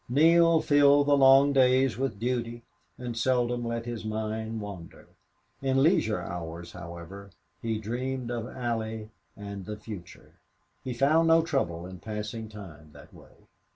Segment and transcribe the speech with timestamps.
[0.09, 2.63] Neale filled the long days with duty
[2.97, 5.07] and seldom let his mind wander.
[5.61, 7.29] In leisure hours, however,
[7.61, 10.39] he dreamed of Allie and the future.
[10.83, 13.45] He found no trouble in passing time that way.